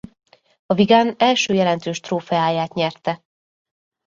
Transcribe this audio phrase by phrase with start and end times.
[0.65, 3.23] A Wigan első jelentős trófeáját nyerte.